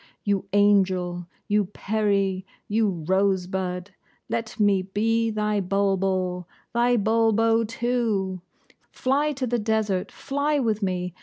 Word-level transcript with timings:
You 0.23 0.47
angel 0.51 1.27
you 1.47 1.65
peri 1.65 2.43
you 2.67 2.89
rosebud, 3.07 3.91
let 4.29 4.59
me 4.59 4.81
be 4.81 5.29
thy 5.29 5.59
bulbul 5.59 6.47
thy 6.73 6.97
Bulbo, 6.97 7.63
too! 7.65 8.41
Fly 8.89 9.31
to 9.33 9.45
the 9.45 9.59
desert, 9.59 10.11
fly 10.11 10.57
with 10.57 10.81
me! 10.81 11.13